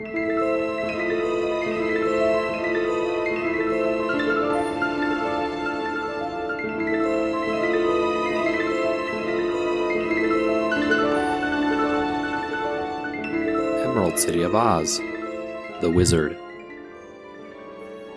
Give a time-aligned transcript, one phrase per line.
[0.00, 0.16] Emerald
[14.18, 14.96] City of Oz
[15.82, 16.38] The Wizard.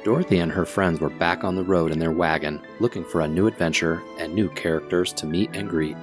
[0.05, 3.27] Dorothy and her friends were back on the road in their wagon, looking for a
[3.27, 5.97] new adventure and new characters to meet and greet.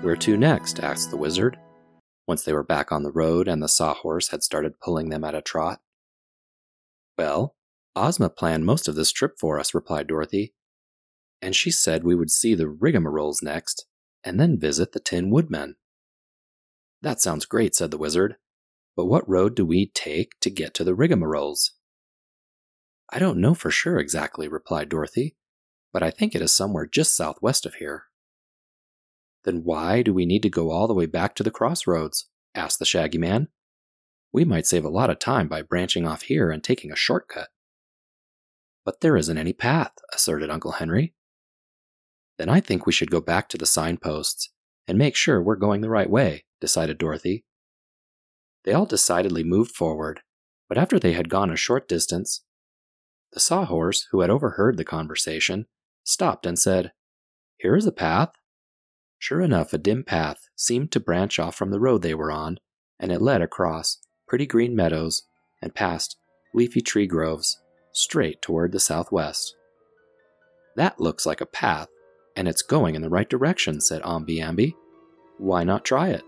[0.00, 0.80] Where to next?
[0.80, 1.56] asked the wizard,
[2.30, 5.34] once they were back on the road and the sawhorse had started pulling them at
[5.34, 5.80] a trot.
[7.18, 7.56] Well,
[7.96, 10.54] Ozma planned most of this trip for us, replied Dorothy.
[11.42, 13.84] And she said we would see the rigmaroles next,
[14.22, 15.74] and then visit the Tin Woodman.
[17.02, 18.36] That sounds great, said the wizard.
[18.94, 21.70] But what road do we take to get to the rigmaroles?
[23.12, 25.34] I don't know for sure exactly, replied Dorothy,
[25.92, 28.04] but I think it is somewhere just southwest of here.
[29.44, 32.28] Then why do we need to go all the way back to the crossroads?
[32.54, 33.48] asked the Shaggy Man.
[34.32, 37.48] We might save a lot of time by branching off here and taking a shortcut.
[38.84, 41.14] But there isn't any path, asserted Uncle Henry.
[42.38, 44.50] Then I think we should go back to the signposts
[44.86, 47.44] and make sure we're going the right way, decided Dorothy.
[48.64, 50.20] They all decidedly moved forward,
[50.68, 52.42] but after they had gone a short distance,
[53.32, 55.66] the sawhorse, who had overheard the conversation,
[56.02, 56.92] stopped and said,
[57.58, 58.32] Here is a path.
[59.20, 62.58] Sure enough, a dim path seemed to branch off from the road they were on,
[62.98, 65.22] and it led across pretty green meadows
[65.62, 66.16] and past
[66.52, 67.60] leafy tree groves,
[67.92, 69.54] straight toward the southwest.
[70.74, 71.88] That looks like a path,
[72.34, 74.74] and it's going in the right direction, said Omby Amby.
[75.38, 76.24] Why not try it?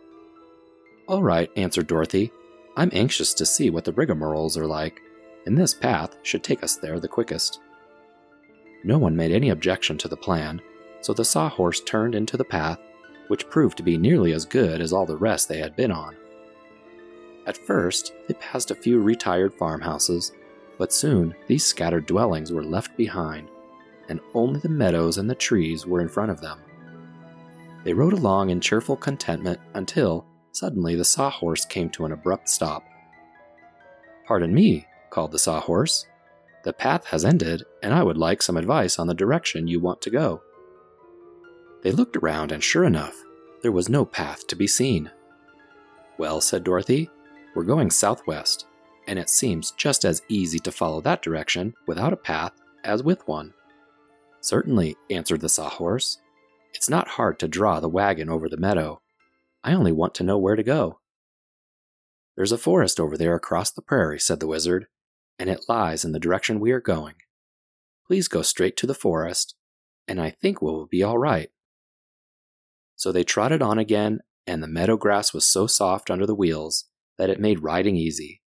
[1.09, 2.31] All right, answered Dorothy.
[2.77, 5.01] I'm anxious to see what the rigmaroles are like
[5.47, 7.61] and this path should take us there the quickest.
[8.85, 10.61] No one made any objection to the plan,
[11.03, 12.79] so the sawhorse turned into the path,
[13.29, 16.17] which proved to be nearly as good as all the rest they had been on.
[17.47, 20.33] At first, they passed a few retired farmhouses,
[20.79, 23.49] but soon these scattered dwellings were left behind,
[24.09, 26.61] and only the meadows and the trees were in front of them.
[27.85, 32.85] They rode along in cheerful contentment until, suddenly, the sawhorse came to an abrupt stop.
[34.25, 36.07] Pardon me, called the sawhorse.
[36.63, 40.01] The path has ended, and I would like some advice on the direction you want
[40.03, 40.43] to go.
[41.83, 43.17] They looked around, and sure enough,
[43.63, 45.11] there was no path to be seen.
[46.17, 47.11] Well, said Dorothy,
[47.55, 48.67] we're going southwest,
[49.07, 52.53] and it seems just as easy to follow that direction without a path
[52.85, 53.53] as with one.
[54.41, 56.19] Certainly, answered the sawhorse.
[56.75, 59.01] It's not hard to draw the wagon over the meadow.
[59.63, 61.01] I only want to know where to go.
[62.37, 64.87] There's a forest over there across the prairie, said the wizard,
[65.39, 67.15] and it lies in the direction we are going.
[68.07, 69.55] Please go straight to the forest,
[70.09, 71.51] and I think we'll be all right.
[72.97, 76.85] So they trotted on again, and the meadow grass was so soft under the wheels
[77.19, 78.43] that it made riding easy.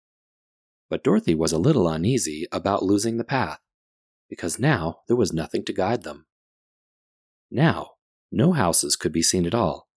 [0.91, 3.61] But Dorothy was a little uneasy about losing the path,
[4.29, 6.27] because now there was nothing to guide them.
[7.51, 7.93] Now,
[8.31, 9.89] no houses could be seen at all,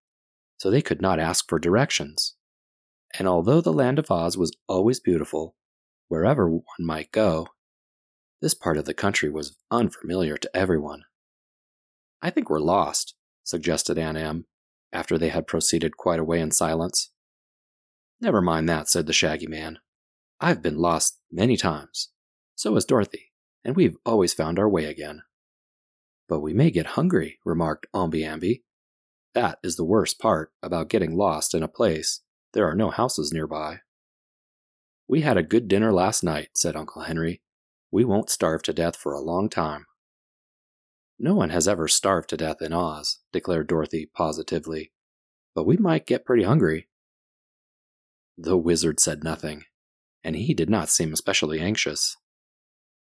[0.58, 2.36] so they could not ask for directions.
[3.18, 5.56] And although the land of Oz was always beautiful,
[6.08, 7.48] wherever one might go,
[8.42, 11.04] this part of the country was unfamiliar to everyone.
[12.22, 14.46] I think we're lost, suggested Aunt Em,
[14.92, 17.12] after they had proceeded quite a way in silence.
[18.20, 19.80] Never mind that, said the Shaggy Man.
[20.42, 22.10] I've been lost many times.
[22.56, 23.32] So has Dorothy,
[23.64, 25.24] and we've always found our way again.
[26.28, 28.64] But we may get hungry, remarked Omby Amby.
[29.34, 32.22] That is the worst part about getting lost in a place
[32.56, 33.82] there are no houses nearby.
[35.10, 37.42] We had a good dinner last night, said Uncle Henry.
[37.92, 39.88] We won't starve to death for a long time.
[41.18, 44.92] No one has ever starved to death in Oz, declared Dorothy positively.
[45.54, 46.88] But we might get pretty hungry.
[48.38, 49.64] The wizard said nothing,
[50.24, 52.18] and he did not seem especially anxious.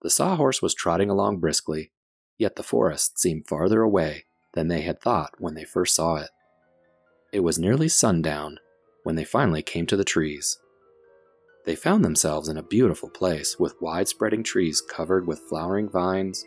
[0.01, 1.91] The sawhorse was trotting along briskly,
[2.37, 6.31] yet the forest seemed farther away than they had thought when they first saw it.
[7.31, 8.57] It was nearly sundown
[9.03, 10.57] when they finally came to the trees.
[11.65, 16.43] They found themselves in a beautiful place with wide spreading trees covered with flowering vines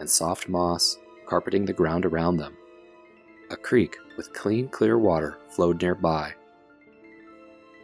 [0.00, 0.96] and soft moss
[1.32, 2.54] carpeting the ground around them.
[3.48, 6.34] A creek with clean, clear water flowed nearby.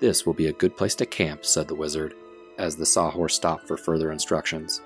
[0.00, 2.12] This will be a good place to camp, said the wizard,
[2.58, 4.82] as the sawhorse stopped for further instructions.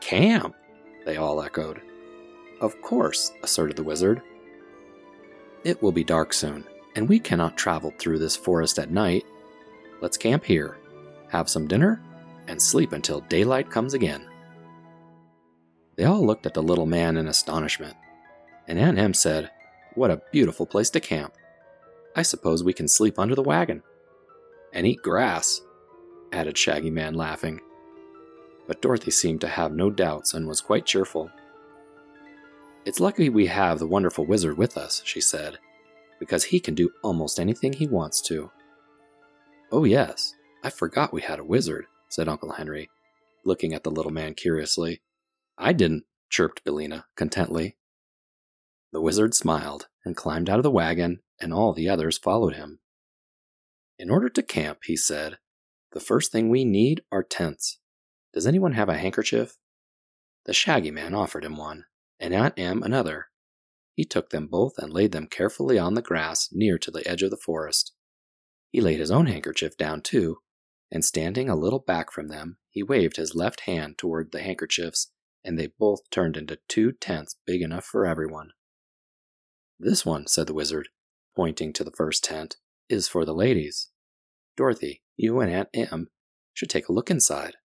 [0.00, 0.54] Camp!
[1.04, 1.82] they all echoed.
[2.62, 4.22] Of course, asserted the wizard.
[5.62, 6.64] It will be dark soon,
[6.96, 9.26] and we cannot travel through this forest at night.
[10.00, 10.78] Let's camp here
[11.28, 12.00] have some dinner,
[12.48, 14.26] and sleep until daylight comes again.
[15.96, 17.96] They all looked at the little man in astonishment,
[18.66, 19.50] and Aunt Em said,
[19.94, 21.34] What a beautiful place to camp.
[22.16, 23.82] I suppose we can sleep under the wagon
[24.72, 25.60] and eat grass.
[26.32, 27.60] added Shaggy Man, laughing.
[28.66, 31.30] But Dorothy seemed to have no doubts and was quite cheerful.
[32.84, 35.58] It's lucky we have the wonderful wizard with us, she said,
[36.18, 38.50] because he can do almost anything he wants to.
[39.70, 42.90] Oh, yes, I forgot we had a wizard, said Uncle Henry,
[43.44, 45.00] looking at the little man curiously.
[45.56, 47.76] I didn't, chirped Billina contently.
[48.92, 52.80] The wizard smiled and climbed out of the wagon, and all the others followed him.
[53.98, 55.38] In order to camp, he said,
[55.92, 57.78] the first thing we need are tents.
[58.32, 59.56] Does anyone have a handkerchief?
[60.44, 61.84] The Shaggy Man offered him one,
[62.18, 63.26] and Aunt Em another.
[63.94, 67.22] He took them both and laid them carefully on the grass near to the edge
[67.22, 67.92] of the forest.
[68.70, 70.38] He laid his own handkerchief down too,
[70.90, 75.12] and standing a little back from them, he waved his left hand toward the handkerchiefs,
[75.44, 78.50] and they both turned into two tents big enough for everyone.
[79.78, 80.88] This one, said the wizard,
[81.36, 82.56] pointing to the first tent,
[82.88, 83.90] is for the ladies.
[84.56, 86.08] Dorothy, you and Aunt Em
[86.52, 87.56] should take a look inside.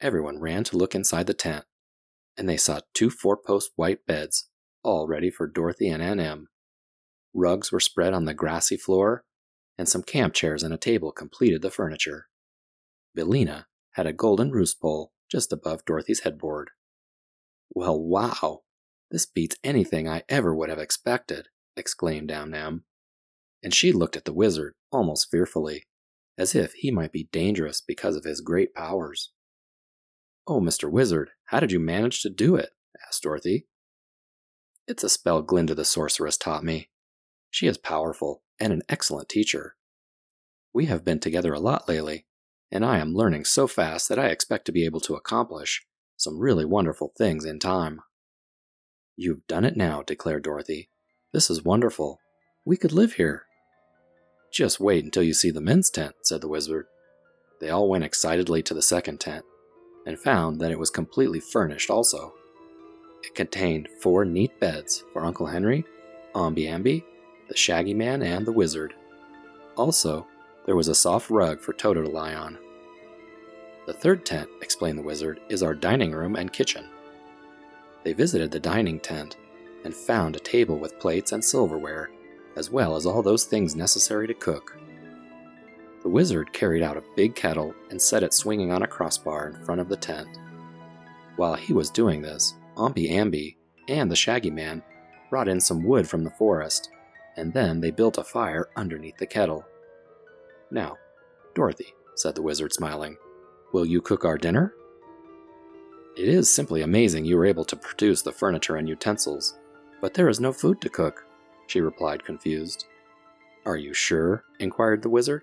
[0.00, 1.64] Everyone ran to look inside the tent,
[2.36, 4.48] and they saw two four post white beds,
[4.82, 6.48] all ready for Dorothy and Aunt Em.
[7.32, 9.24] Rugs were spread on the grassy floor,
[9.78, 12.26] and some camp chairs and a table completed the furniture.
[13.14, 16.70] Billina had a golden roost pole just above Dorothy's headboard.
[17.74, 18.60] Well, wow!
[19.10, 22.84] This beats anything I ever would have expected, exclaimed Aunt Em.
[23.60, 25.88] And she looked at the wizard almost fearfully,
[26.38, 29.32] as if he might be dangerous because of his great powers.
[30.46, 30.88] Oh, Mr.
[30.88, 32.70] Wizard, how did you manage to do it?
[33.08, 33.66] asked Dorothy.
[34.86, 36.90] It's a spell Glinda the sorceress taught me.
[37.50, 39.74] She is powerful and an excellent teacher.
[40.72, 42.26] We have been together a lot lately,
[42.74, 45.86] and I am learning so fast that I expect to be able to accomplish
[46.16, 48.00] some really wonderful things in time.
[49.16, 50.88] You've done it now, declared Dorothy.
[51.32, 52.18] This is wonderful.
[52.64, 53.44] We could live here.
[54.52, 56.86] Just wait until you see the men's tent, said the wizard.
[57.60, 59.44] They all went excitedly to the second tent
[60.04, 62.34] and found that it was completely furnished also.
[63.22, 65.84] It contained four neat beds for Uncle Henry,
[66.34, 67.04] Omby Amby,
[67.48, 68.94] the Shaggy Man, and the Wizard.
[69.76, 70.26] Also,
[70.66, 72.58] there was a soft rug for Toto to lie on.
[73.86, 76.86] The third tent, explained the Wizard, is our dining room and kitchen.
[78.02, 79.36] They visited the dining tent
[79.84, 82.10] and found a table with plates and silverware,
[82.56, 84.78] as well as all those things necessary to cook.
[86.02, 89.64] The wizard carried out a big kettle and set it swinging on a crossbar in
[89.64, 90.38] front of the tent.
[91.36, 93.56] While he was doing this, Omby Amby
[93.88, 94.82] and the Shaggy Man
[95.30, 96.90] brought in some wood from the forest,
[97.36, 99.64] and then they built a fire underneath the kettle.
[100.70, 100.98] Now,
[101.54, 103.16] Dorothy, said the wizard, smiling,
[103.74, 104.72] will you cook our dinner?
[106.16, 109.58] It is simply amazing you were able to produce the furniture and utensils,
[110.00, 111.26] but there is no food to cook,
[111.66, 112.86] she replied, confused.
[113.66, 114.44] Are you sure?
[114.60, 115.42] inquired the wizard.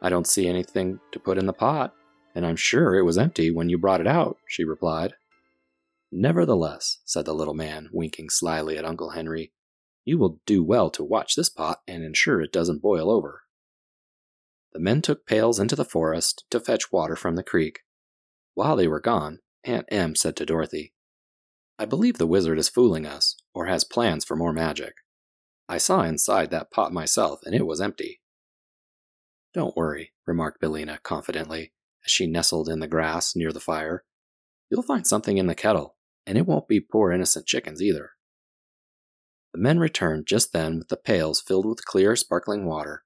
[0.00, 1.92] I don't see anything to put in the pot,
[2.36, 5.14] and I'm sure it was empty when you brought it out, she replied.
[6.12, 9.50] Nevertheless, said the little man, winking slyly at Uncle Henry,
[10.04, 13.42] you will do well to watch this pot and ensure it doesn't boil over.
[14.72, 17.80] The men took pails into the forest to fetch water from the creek.
[18.54, 20.92] While they were gone, Aunt Em said to Dorothy,
[21.78, 24.94] I believe the wizard is fooling us, or has plans for more magic.
[25.68, 28.20] I saw inside that pot myself, and it was empty.
[29.54, 31.72] Don't worry, remarked Billina confidently,
[32.04, 34.04] as she nestled in the grass near the fire.
[34.70, 38.12] You'll find something in the kettle, and it won't be poor innocent chickens either.
[39.52, 43.04] The men returned just then with the pails filled with clear, sparkling water.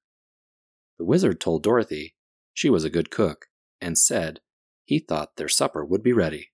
[1.02, 2.14] The wizard told Dorothy
[2.54, 3.46] she was a good cook,
[3.80, 4.38] and said
[4.84, 6.52] he thought their supper would be ready.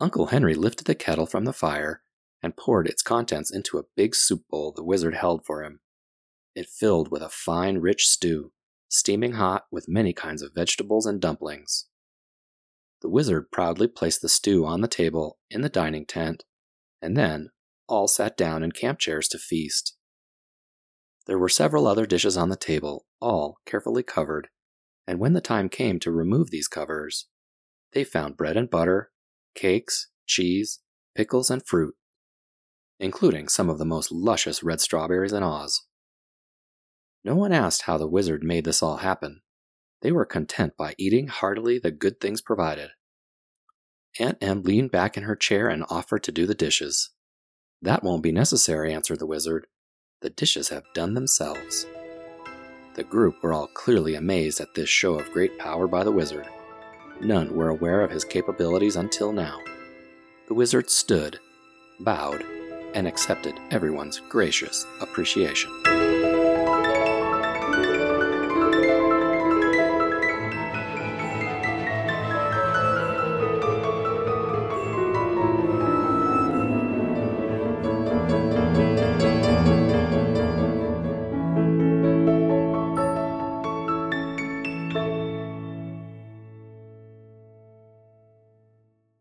[0.00, 2.02] Uncle Henry lifted the kettle from the fire
[2.42, 5.80] and poured its contents into a big soup bowl the wizard held for him.
[6.54, 8.52] It filled with a fine, rich stew,
[8.88, 11.86] steaming hot with many kinds of vegetables and dumplings.
[13.02, 16.44] The wizard proudly placed the stew on the table in the dining tent,
[17.02, 17.50] and then
[17.86, 19.98] all sat down in camp chairs to feast.
[21.26, 24.48] There were several other dishes on the table, all carefully covered,
[25.06, 27.26] and when the time came to remove these covers,
[27.92, 29.10] they found bread and butter,
[29.54, 30.80] cakes, cheese,
[31.14, 31.94] pickles, and fruit,
[33.00, 35.82] including some of the most luscious red strawberries in Oz.
[37.24, 39.42] No one asked how the wizard made this all happen.
[40.02, 42.90] They were content by eating heartily the good things provided.
[44.20, 47.10] Aunt Em leaned back in her chair and offered to do the dishes.
[47.82, 49.66] That won't be necessary, answered the wizard.
[50.20, 51.86] The dishes have done themselves.
[52.94, 56.48] The group were all clearly amazed at this show of great power by the wizard.
[57.20, 59.60] None were aware of his capabilities until now.
[60.48, 61.38] The wizard stood,
[62.00, 62.42] bowed,
[62.94, 65.70] and accepted everyone's gracious appreciation.